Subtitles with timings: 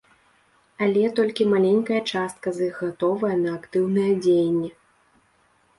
[0.85, 4.77] Але толькі маленькая частка з іх гатовая на актыўныя дзеянні.